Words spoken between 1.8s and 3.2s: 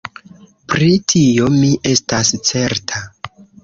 estas certa.